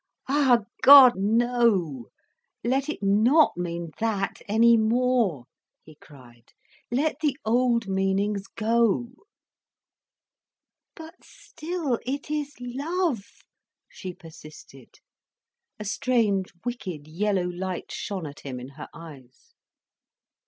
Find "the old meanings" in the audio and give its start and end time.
7.19-8.47